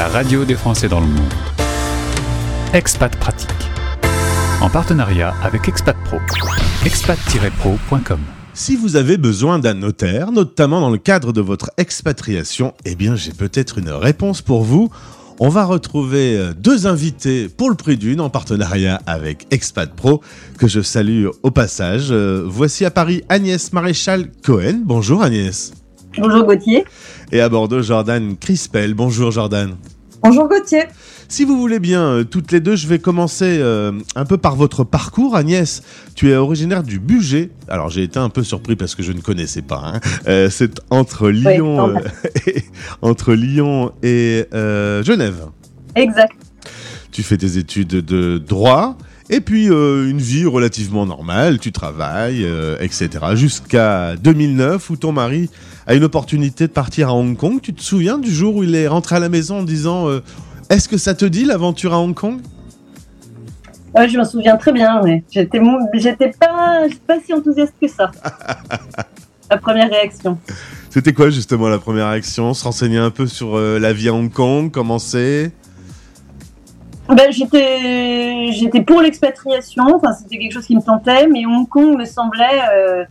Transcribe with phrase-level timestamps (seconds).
[0.00, 1.34] la radio des Français dans le monde.
[2.72, 3.50] Expat Pratique.
[4.62, 6.16] En partenariat avec Expat Pro.
[6.86, 8.18] expat-pro.com.
[8.54, 13.14] Si vous avez besoin d'un notaire, notamment dans le cadre de votre expatriation, eh bien
[13.14, 14.88] j'ai peut-être une réponse pour vous.
[15.38, 20.22] On va retrouver euh, deux invités pour le prix d'une en partenariat avec Expat Pro,
[20.56, 22.06] que je salue au passage.
[22.10, 24.80] Euh, voici à Paris Agnès Maréchal Cohen.
[24.82, 25.74] Bonjour Agnès.
[26.18, 26.84] Bonjour Gauthier.
[27.32, 28.94] Et à Bordeaux, Jordan Crispel.
[28.94, 29.76] Bonjour Jordan.
[30.22, 30.84] Bonjour Gauthier.
[31.28, 34.56] Si vous voulez bien, euh, toutes les deux, je vais commencer euh, un peu par
[34.56, 35.36] votre parcours.
[35.36, 35.82] Agnès,
[36.16, 37.50] tu es originaire du Bugey.
[37.68, 39.80] Alors j'ai été un peu surpris parce que je ne connaissais pas.
[39.94, 40.00] hein.
[40.26, 42.64] Euh, c'est entre Lyon, Oui, euh, et,
[43.00, 45.46] entre Lyon et Genève.
[45.94, 46.32] Exact.
[47.12, 48.96] Tu fais tes études de droit.
[49.32, 53.08] Et puis euh, une vie relativement normale, tu travailles, euh, etc.
[53.34, 55.48] Jusqu'à 2009 où ton mari
[55.86, 57.60] a une opportunité de partir à Hong Kong.
[57.62, 60.20] Tu te souviens du jour où il est rentré à la maison en disant euh,
[60.68, 62.40] Est-ce que ça te dit l'aventure à Hong Kong?
[63.94, 65.00] Ouais, je me souviens très bien.
[65.00, 65.22] Ouais.
[65.30, 65.60] J'étais,
[66.38, 66.88] pas,
[67.24, 68.10] si enthousiaste que ça.
[69.50, 70.38] La première réaction.
[70.90, 74.14] C'était quoi justement la première action Se renseigner un peu sur euh, la vie à
[74.14, 75.52] Hong Kong, comment c'est?
[77.16, 79.84] Ben, j'étais, j'étais pour l'expatriation.
[79.94, 83.04] Enfin, c'était quelque chose qui me tentait, mais Hong Kong me semblait euh,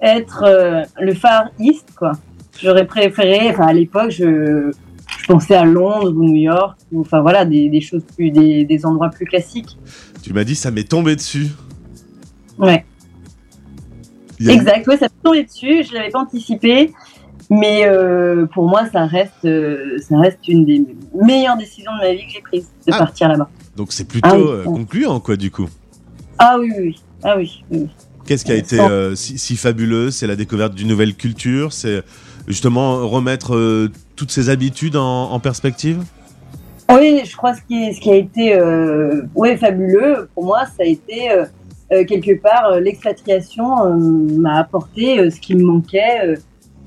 [0.00, 2.12] être euh, le Far East, quoi.
[2.60, 3.50] J'aurais préféré.
[3.50, 4.72] Enfin, à l'époque, je,
[5.18, 8.64] je pensais à Londres ou New York, ou enfin voilà, des, des choses plus, des,
[8.64, 9.76] des endroits plus classiques.
[10.22, 11.48] Tu m'as dit ça m'est tombé dessus.
[12.58, 12.84] Ouais.
[14.46, 16.92] A- Exact, ouais, ça me tombait dessus, je l'avais pas anticipé,
[17.50, 22.12] mais euh, pour moi, ça reste, euh, ça reste une des meilleures décisions de ma
[22.12, 22.98] vie que j'ai prise, de Ah.
[22.98, 23.48] partir là-bas.
[23.76, 24.44] Donc c'est plutôt Ah oui.
[24.48, 25.68] euh, concluant quoi du coup.
[26.38, 27.00] Ah oui, oui, oui.
[27.22, 27.86] ah oui.
[28.26, 28.78] Qu'est-ce qui a été
[29.14, 30.10] si, si fabuleux?
[30.10, 32.02] C'est la découverte d'une nouvelle culture, c'est
[32.48, 36.02] justement remettre toutes ces habitudes en, en perspective?
[36.92, 38.58] Oui, je crois ce qui, ce qui a été
[39.36, 41.28] ouais, fabuleux pour moi, ça a été
[41.90, 46.34] quelque part l'expatriation m'a apporté ce qui me manquait.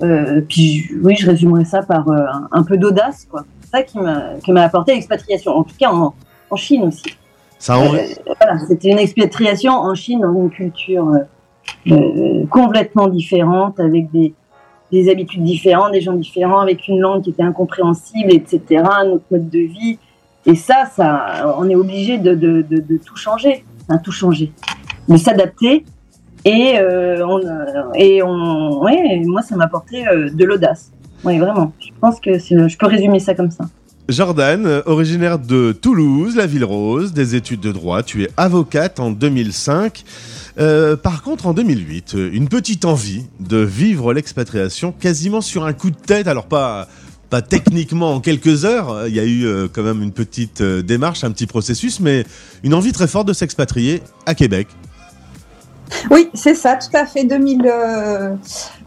[0.02, 3.44] Euh, puis oui, je résumerais ça par euh, un, peu d'audace, quoi.
[3.62, 5.52] C'est ça qui m'a qui m'a apporté l'expatriation.
[5.58, 6.14] En tout cas, en,
[6.50, 7.16] en Chine aussi.
[7.58, 8.00] Ça en- Euh,
[8.40, 11.12] voilà, c'était une expatriation en Chine dans une culture
[12.50, 14.34] complètement différente, avec des,
[14.92, 19.26] des habitudes différentes, des gens différents, avec une langue qui était incompréhensible, etc., un autre
[19.32, 20.00] mode de vie.
[20.46, 24.52] Et ça, ça on est obligé de, de, de, de tout changer, enfin, tout changer,
[25.08, 25.86] de s'adapter.
[26.50, 30.92] Et, euh, on, euh, et on, ouais, moi, ça m'a apporté euh, de l'audace.
[31.24, 31.74] Oui, vraiment.
[31.80, 33.66] Je pense que je peux résumer ça comme ça.
[34.08, 39.12] Jordan, originaire de Toulouse, la ville rose, des études de droit, tu es avocate en
[39.12, 40.04] 2005.
[40.58, 45.74] Euh, par contre, en 2008, euh, une petite envie de vivre l'expatriation quasiment sur un
[45.74, 46.28] coup de tête.
[46.28, 46.88] Alors pas,
[47.30, 51.30] pas techniquement en quelques heures, il y a eu quand même une petite démarche, un
[51.30, 52.26] petit processus, mais
[52.64, 54.68] une envie très forte de s'expatrier à Québec.
[56.12, 57.24] Oui, c'est ça, tout à fait.
[57.24, 58.36] 2000, euh,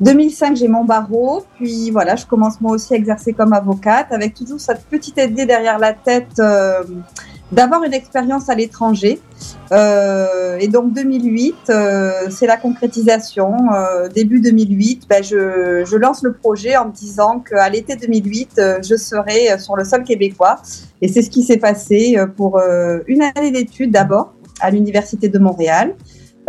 [0.00, 1.44] 2005, j'ai mon barreau.
[1.56, 5.46] Puis voilà, je commence moi aussi à exercer comme avocate avec toujours cette petite idée
[5.46, 6.82] derrière la tête euh,
[7.52, 9.20] d'avoir une expérience à l'étranger.
[9.72, 13.54] Euh, et donc 2008, euh, c'est la concrétisation.
[13.74, 18.52] Euh, début 2008, ben, je, je lance le projet en me disant qu'à l'été 2008,
[18.58, 20.60] euh, je serai sur le sol québécois.
[21.02, 22.60] Et c'est ce qui s'est passé pour
[23.06, 25.94] une année d'études d'abord à l'Université de Montréal.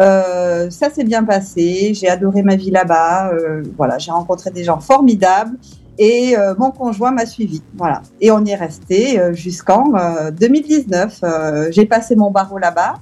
[0.02, 3.32] Euh, ça s'est bien passé, j'ai adoré ma vie là-bas.
[3.34, 5.58] euh, voilà, j'ai rencontré des gens formidables
[6.00, 7.62] et euh, mon conjoint m'a suivi.
[7.78, 11.20] Voilà, et on y est resté euh, jusqu'en euh, 2019.
[11.24, 12.96] Euh, j'ai passé mon barreau là-bas.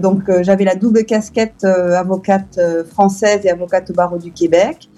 [0.00, 2.58] Donc j'avais la double casquette avocate
[2.90, 4.90] française et avocate au barreau du Québec.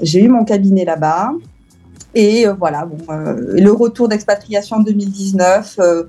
[0.00, 1.32] J'ai eu mon cabinet là-bas.
[2.14, 6.04] Et voilà, bon, le retour d'expatriation en 2019, euh,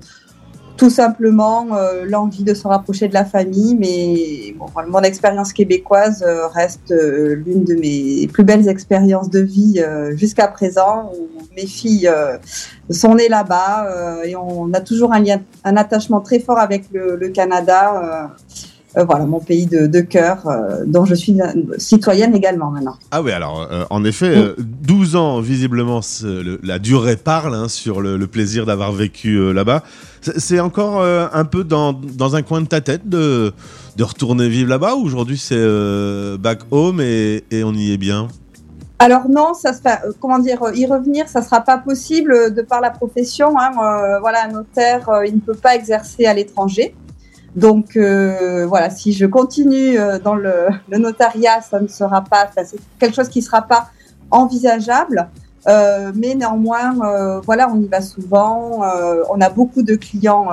[0.76, 6.22] tout simplement euh, l'envie de se rapprocher de la famille, mais bon, mon expérience québécoise
[6.26, 11.28] euh, reste euh, l'une de mes plus belles expériences de vie euh, jusqu'à présent, où
[11.54, 12.36] mes filles euh,
[12.90, 16.84] sont nées là-bas euh, et on a toujours un lien, un attachement très fort avec
[16.92, 18.30] le, le Canada.
[18.96, 21.36] Euh, voilà, mon pays de, de cœur, euh, dont je suis
[21.78, 22.96] citoyenne également maintenant.
[23.10, 27.68] Ah oui, alors euh, en effet, euh, 12 ans, visiblement, le- la durée parle hein,
[27.68, 29.82] sur le, le plaisir d'avoir vécu là-bas.
[30.22, 33.52] C'est encore un peu dans, dans un coin de ta tête de,
[33.96, 35.56] de retourner vivre là-bas ou aujourd'hui c'est
[36.38, 38.28] back home et, et on y est bien?
[38.98, 42.62] Alors non, ça se fait, euh, comment dire, y revenir, ça sera pas possible de
[42.62, 43.54] par la profession.
[43.58, 46.94] Hein, euh, voilà, un notaire, euh, il ne peut pas exercer à l'étranger.
[47.56, 52.46] Donc euh, voilà, si je continue euh, dans le, le notariat, ça ne sera pas,
[52.48, 53.88] enfin, c'est quelque chose qui ne sera pas
[54.30, 55.28] envisageable.
[55.68, 58.84] Euh, mais néanmoins, euh, voilà, on y va souvent.
[58.84, 60.46] Euh, on a beaucoup de clients.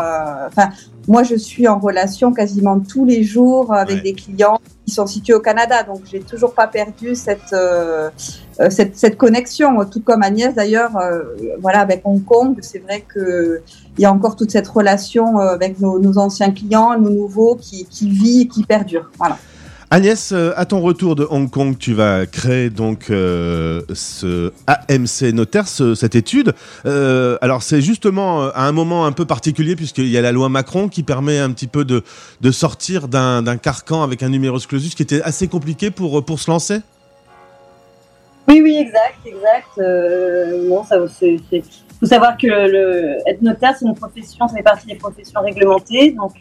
[0.48, 0.70] Enfin,
[1.08, 4.60] moi, je suis en relation quasiment tous les jours avec des clients
[4.94, 7.56] sont situés au Canada, donc j'ai toujours pas perdu cette,
[8.70, 9.84] cette, cette connexion.
[9.86, 10.92] Tout comme Agnès, d'ailleurs,
[11.60, 13.62] voilà, avec Hong Kong, c'est vrai que
[13.98, 17.86] il y a encore toute cette relation avec nos, nos anciens clients, nos nouveaux, qui,
[17.86, 19.12] qui vit et qui perdure.
[19.18, 19.38] Voilà.
[19.94, 25.32] Agnès, euh, à ton retour de Hong Kong, tu vas créer donc euh, ce AMC
[25.36, 26.56] notaire, cette étude.
[26.88, 30.50] Euh, alors c'est justement à un moment un peu particulier puisqu'il y a la loi
[30.50, 32.02] Macron qui permet un petit peu de,
[32.50, 36.80] sortir d'un carcan avec un numerus clausus qui était assez compliqué pour, se lancer.
[38.48, 40.68] Oui, oui, exact, exact.
[40.70, 41.40] bon, ça, c'est,
[42.00, 46.16] faut savoir que le, être notaire, c'est une profession, ça fait partie des professions réglementées,
[46.18, 46.34] donc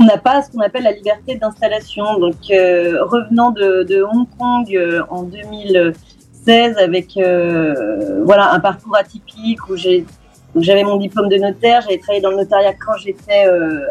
[0.00, 2.18] on n'a pas ce qu'on appelle la liberté d'installation.
[2.18, 9.68] Donc, euh, revenant de, Hong Kong euh, en 2016 avec euh, voilà un parcours atypique
[9.68, 13.44] où j'avais mon diplôme de notaire, j'avais travaillé dans le notariat quand j'étais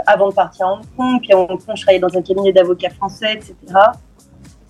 [0.08, 2.52] avant de partir à Hong Kong, puis à Hong Kong je travaillais dans un cabinet
[2.52, 3.56] d'avocats français, etc.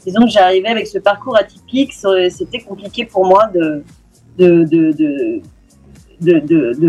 [0.06, 3.84] Disons que j'arrivais avec ce parcours atypique, c'était compliqué pour moi de,
[4.38, 5.42] de,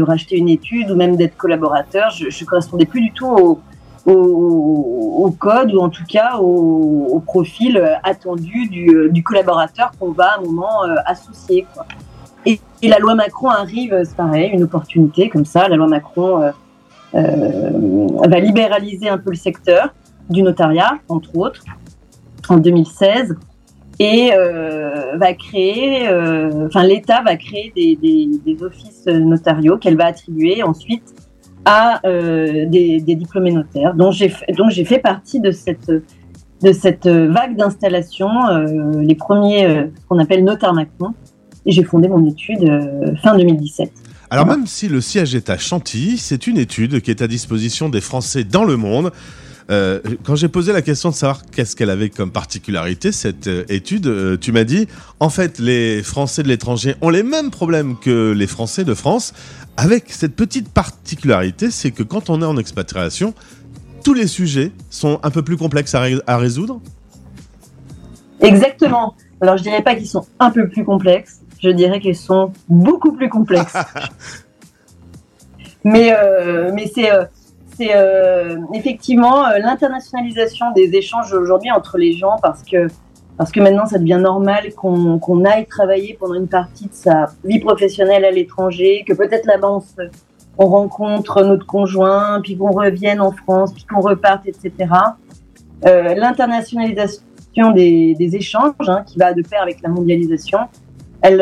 [0.03, 2.11] racheter une étude ou même d'être collaborateur.
[2.11, 3.61] Je ne correspondais plus du tout au,
[4.11, 10.43] au, code ou en tout cas au, profil attendu du, collaborateur qu'on va à un
[10.43, 11.67] moment euh, associer.
[12.47, 15.69] Et, la loi Macron arrive, c'est pareil, une opportunité comme ça.
[15.69, 16.51] La loi Macron euh,
[17.15, 19.95] euh, va libéraliser un peu le secteur
[20.31, 21.65] du notariat, entre autres,
[22.49, 23.37] en 2016
[23.99, 24.31] et
[25.17, 26.09] va créer,
[26.65, 31.15] enfin l'État va créer des, des offices notariaux qu'elle va attribuer ensuite
[31.65, 33.95] à euh, des, diplômés notaires.
[33.95, 35.91] Donc j'ai fait partie de cette
[36.63, 41.15] de cette vague d'installation, euh, les premiers euh, qu'on appelle notaires Macron,
[41.65, 42.71] et j'ai fondé mon étude
[43.23, 43.91] fin 2017.
[44.29, 47.89] Alors même si le siège est à Chantilly, c'est une étude qui est à disposition
[47.89, 49.11] des Français dans le monde.
[49.69, 54.53] quand j'ai posé la question de savoir qu'est-ce qu'elle avait comme particularité, cette étude, tu
[54.53, 54.87] m'as dit,
[55.19, 59.33] en fait, les Français de l'étranger ont les mêmes problèmes que les Français de France,
[59.77, 63.35] avec cette petite particularité, c'est que quand on est en expatriation,
[64.05, 66.81] tous les sujets sont un peu plus complexes à, résoudre
[68.41, 69.15] Exactement.
[69.41, 73.13] Alors je dirais pas qu'ils sont un peu plus complexes, je dirais qu'ils sont beaucoup
[73.13, 73.73] plus complexes.
[75.85, 77.25] mais euh, mais c'est euh,
[77.81, 82.89] euh, effectivement l'internationalisation des échanges aujourd'hui entre les gens parce que
[83.41, 87.59] parce que maintenant ça devient normal qu'on aille travailler pendant une partie de sa vie
[87.59, 89.79] professionnelle à l'étranger, que peut-être là-bas
[90.59, 94.93] on, rencontre notre conjoint, puis qu'on revienne en France, puis qu'on reparte, etc.
[95.87, 97.23] Euh, l'internationalisation
[97.75, 100.59] des, échanges, hein, qui va de pair avec la mondialisation,
[101.23, 101.41] elle,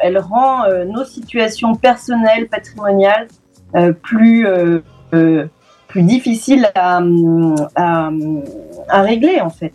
[0.00, 3.28] elle rend euh, nos situations personnelles, patrimoniales,
[3.76, 4.46] euh, plus,
[5.10, 7.02] plus difficiles à
[9.02, 9.74] régler en fait.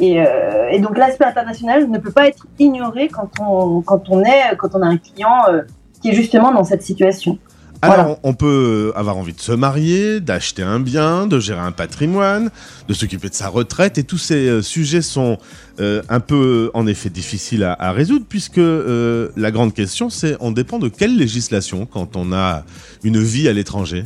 [0.00, 4.56] Euh, et, donc l'aspect international ne peut pas être ignoré quand on, quand on, est,
[4.56, 5.62] quand on a un client euh,
[6.00, 7.38] qui est justement dans cette situation.
[7.82, 12.50] Alors, on peut avoir envie de se marier, d'acheter un bien, de gérer un patrimoine,
[12.88, 15.38] de s'occuper de sa retraite, et tous ces euh, sujets sont
[15.78, 20.88] un peu, en effet, difficiles à, résoudre, puisque la grande question, c'est on dépend de
[20.88, 22.64] quelle législation quand on a
[23.02, 24.04] une vie à l'étranger?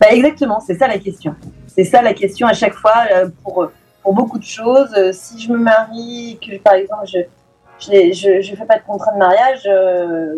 [0.00, 1.34] Bah Exactement, c'est ça la question.
[1.66, 2.94] C'est ça la question à chaque fois
[3.42, 4.92] pour pour beaucoup de choses.
[4.96, 7.18] Euh, si je me marie, que par exemple je
[7.80, 10.34] je, je, fais pas de contrat de mariage, euh,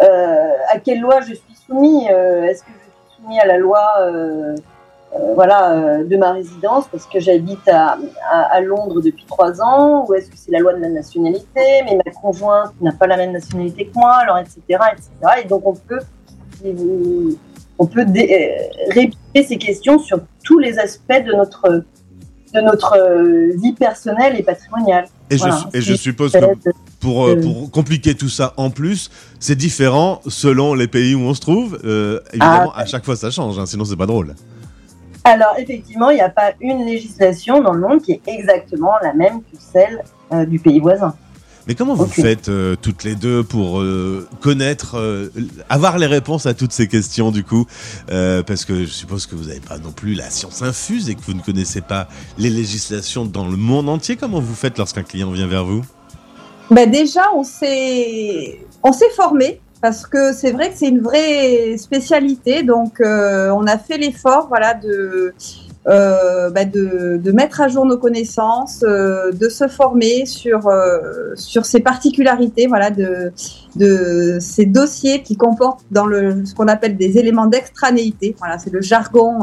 [0.00, 3.82] euh, à quelle loi je suis soumis Est-ce que je suis soumis à la loi
[5.34, 7.98] voilà, de ma résidence parce que j'habite à,
[8.30, 11.98] à, Londres depuis trois ans ou est-ce que c'est la loi de la nationalité mais
[12.04, 15.10] ma conjointe n'a pas la même nationalité que moi alors etc etc
[15.42, 16.00] et donc on peut
[17.78, 18.04] on peut
[18.90, 21.84] répéter ces questions sur tous les aspects de notre
[22.54, 25.06] de notre euh, vie personnelle et patrimoniale.
[25.30, 26.38] Et, je, suppose que
[27.00, 31.34] pour, euh, pour compliquer tout ça en plus, c'est différent selon les pays où on
[31.34, 31.80] se trouve.
[31.84, 32.82] Euh, évidemment, ah.
[32.82, 34.34] à chaque fois ça change, hein, sinon c'est pas drôle.
[35.24, 39.14] Alors effectivement, il n'y a pas une législation dans le monde qui est exactement la
[39.14, 40.02] même que celle
[40.48, 41.14] du pays voisin.
[41.66, 45.30] Mais comment vous faites euh, toutes les deux pour euh, connaître, euh,
[45.70, 47.66] avoir les réponses à toutes ces questions du coup?
[48.06, 51.22] Parce que je suppose que vous n'avez pas non plus la science infuse et que
[51.22, 54.16] vous ne connaissez pas les législations dans le monde entier.
[54.16, 55.82] Comment vous faites lorsqu'un client vient vers vous?
[56.70, 58.60] Ben Déjà, on s'est
[59.16, 62.62] formé parce que c'est vrai que c'est une vraie spécialité.
[62.62, 65.34] Donc, on a fait l'effort voilà, de
[65.86, 71.34] euh, bah, de, de, mettre à jour nos connaissances, euh, de se former sur, euh,
[71.34, 73.32] sur ces particularités, voilà, de,
[73.76, 78.34] de ces dossiers qui comportent dans le, ce qu'on appelle des éléments d'extranéité.
[78.38, 79.40] Voilà, c'est le jargon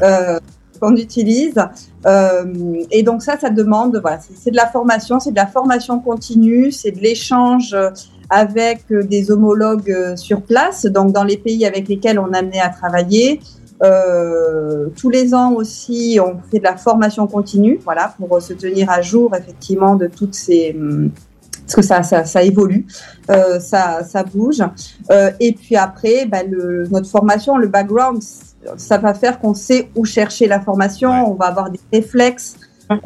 [0.80, 1.54] qu'on utilise.
[2.90, 6.72] et donc ça, ça demande, voilà, c'est de la formation, c'est de la formation continue,
[6.72, 7.76] c'est de l'échange
[8.30, 12.70] avec des homologues sur place, donc dans les pays avec lesquels on est amené à
[12.70, 13.38] travailler.
[13.82, 18.90] Euh, tous les ans aussi, on fait de la formation continue, voilà, pour se tenir
[18.90, 21.10] à jour effectivement de toutes ces hum,
[21.62, 22.86] parce que ça, ça, ça évolue,
[23.30, 24.62] euh, ça, ça bouge.
[25.10, 28.22] Euh, et puis après, bah, le, notre formation, le background,
[28.76, 32.56] ça va faire qu'on sait où chercher la formation, on va avoir des réflexes.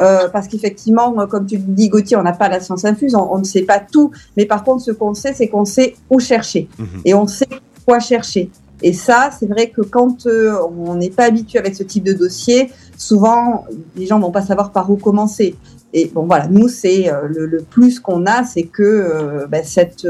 [0.01, 3.39] Euh, parce qu'effectivement, comme tu dis, Gauthier, on n'a pas la science infuse, on, on,
[3.39, 4.11] ne sait pas tout.
[4.37, 6.69] Mais par contre, ce qu'on sait, c'est qu'on sait où chercher.
[6.77, 6.87] Mhm.
[7.05, 7.47] Et on sait
[7.87, 8.51] quoi chercher.
[8.87, 12.13] Et ça, c'est vrai que quand euh, on n'est pas habitué avec ce type de
[12.13, 13.65] dossier, souvent
[13.97, 15.57] les gens vont pas savoir par où commencer.
[15.93, 20.07] Et bon voilà, nous c'est euh, le, plus qu'on a, c'est que euh, ben, cette,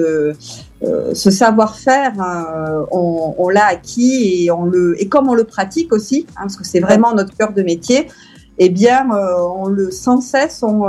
[0.83, 2.13] ce savoir-faire,
[2.91, 6.57] on, on l'a acquis et on le et comme on le pratique aussi, hein, parce
[6.57, 8.09] que c'est vraiment notre cœur de métier,
[8.59, 10.83] eh bien on le sans cesse, on,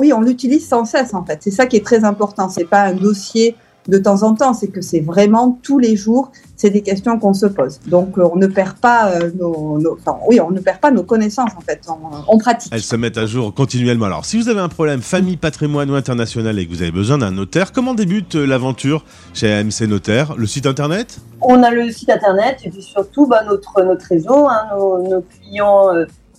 [0.00, 1.38] oui on l'utilise sans cesse en fait.
[1.42, 2.48] C'est ça qui est très important.
[2.48, 3.54] C'est pas un dossier
[3.88, 7.32] de temps en temps, c'est que c'est vraiment tous les jours, c'est des questions qu'on
[7.32, 7.80] se pose.
[7.86, 11.02] Donc euh, on ne perd pas euh, nos, enfin, oui, on ne perd pas nos
[11.02, 11.80] connaissances en fait,
[12.28, 12.72] on, pratique.
[12.74, 14.06] Elles se mettent à jour continuellement.
[14.06, 17.18] Alors si vous avez un problème famille, patrimoine ou international et que vous avez besoin
[17.18, 20.34] d'un notaire, comment débute euh, l'aventure chez AMC Notaire?
[20.36, 21.18] Le site internet?
[21.40, 25.88] On a le site internet et puis surtout bah, notre notre réseau, hein, nos, clients.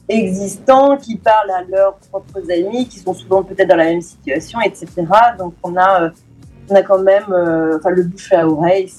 [0.09, 4.59] existants qui parlent à leurs propres amis, qui sont souvent peut-être dans la même situation,
[4.61, 4.87] etc.
[5.39, 6.11] Donc on a
[6.71, 8.89] on a quand même, euh, enfin le bouche à oreille,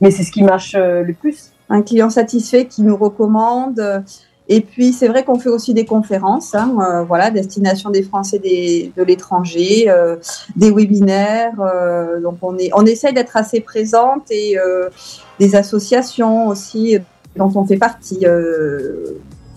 [0.00, 1.50] mais c'est ce qui marche euh, le plus.
[1.70, 4.04] Un client satisfait qui nous recommande.
[4.46, 8.38] Et puis c'est vrai qu'on fait aussi des conférences, hein, euh, voilà, destination des Français
[8.38, 9.90] des, de l'étranger,
[10.54, 11.56] des webinaires.
[12.22, 14.58] donc on est, on essaye d'être assez présente et
[15.40, 16.98] des associations aussi
[17.36, 18.26] dont on fait partie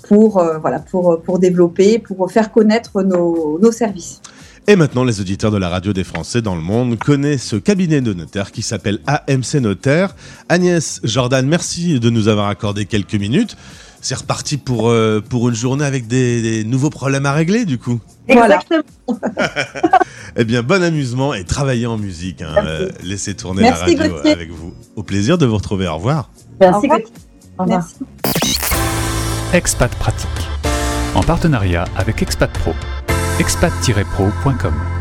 [0.07, 4.22] pour voilà pour pour développer, pour faire connaître nos, nos services.
[4.69, 8.01] Et maintenant, les auditeurs de la radio des Français dans le monde connaissent ce cabinet
[8.01, 10.13] de notaire qui s'appelle AMC Notaire.
[10.50, 13.55] Agnès Jordan, merci de nous avoir accordé quelques minutes.
[14.01, 18.01] C'est reparti pour, euh, pour une journée avec des, nouveaux problèmes à régler, du coup.
[18.27, 18.83] Exactement.
[20.36, 22.41] eh bien, bon amusement et travaillez en musique.
[22.41, 22.53] Hein.
[22.57, 24.74] Euh, laissez tourner la radio avec vous.
[24.97, 25.88] Au plaisir de vous retrouver.
[25.88, 26.29] Au revoir.
[26.59, 26.89] Merci,
[27.57, 27.69] Au revoir.
[27.69, 27.95] Merci.
[29.53, 30.27] Expat Pratique.
[31.15, 32.74] En partenariat avec Expat Pro
[33.39, 34.96] expat-pro.com.